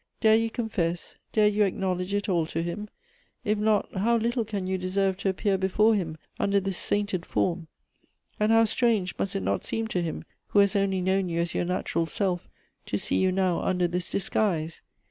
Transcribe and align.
Dai 0.19 0.33
e 0.33 0.43
you 0.45 0.49
con 0.49 0.67
fess, 0.67 1.17
dare 1.31 1.47
you 1.49 1.63
acknowledge 1.63 2.11
it 2.15 2.27
all 2.27 2.47
to 2.47 2.63
him? 2.63 2.89
If 3.43 3.59
not, 3.59 3.97
how 3.97 4.17
little 4.17 4.43
can 4.43 4.65
you 4.65 4.79
deserve 4.79 5.15
to 5.17 5.29
appear 5.29 5.59
before 5.59 5.93
him 5.93 6.17
under 6.39 6.59
this 6.59 6.79
sainted 6.79 7.23
form; 7.23 7.67
and 8.39 8.51
how 8.51 8.65
strange 8.65 9.13
must 9.19 9.35
it 9.35 9.41
not 9.43 9.63
seem 9.63 9.87
to 9.89 10.01
him 10.01 10.25
who 10.47 10.57
has 10.57 10.75
only 10.75 11.01
known 11.01 11.29
you 11.29 11.39
as 11.39 11.53
your 11.53 11.65
natural 11.65 12.07
self 12.07 12.49
to 12.87 12.97
see 12.97 13.17
you 13.17 13.31
now 13.31 13.59
under 13.61 13.87
this 13.87 14.09
disguise 14.09 14.81